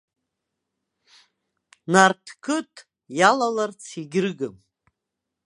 [1.91, 2.73] Нарҭқыҭ
[3.19, 4.55] иалаларц егьрыгым.